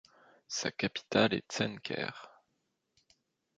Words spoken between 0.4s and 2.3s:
Sa capitale est Tsenkher.